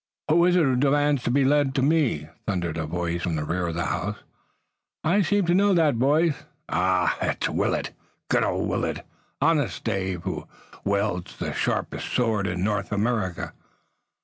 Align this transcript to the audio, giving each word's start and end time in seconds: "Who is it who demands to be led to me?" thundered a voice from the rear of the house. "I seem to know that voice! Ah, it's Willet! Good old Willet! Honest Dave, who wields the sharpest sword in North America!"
"Who 0.31 0.45
is 0.47 0.55
it 0.55 0.63
who 0.63 0.75
demands 0.77 1.21
to 1.25 1.29
be 1.29 1.45
led 1.45 1.75
to 1.75 1.83
me?" 1.83 2.27
thundered 2.47 2.75
a 2.75 2.87
voice 2.87 3.21
from 3.21 3.35
the 3.35 3.43
rear 3.45 3.67
of 3.67 3.75
the 3.75 3.85
house. 3.85 4.17
"I 5.03 5.21
seem 5.21 5.45
to 5.45 5.53
know 5.53 5.75
that 5.75 5.93
voice! 5.93 6.43
Ah, 6.69 7.15
it's 7.21 7.47
Willet! 7.49 7.91
Good 8.27 8.43
old 8.43 8.67
Willet! 8.67 9.05
Honest 9.41 9.83
Dave, 9.83 10.23
who 10.23 10.47
wields 10.83 11.37
the 11.37 11.53
sharpest 11.53 12.11
sword 12.11 12.47
in 12.47 12.63
North 12.63 12.91
America!" 12.91 13.53